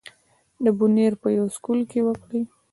[0.63, 2.41] د بونېر پۀ يو سکول کښې وکړې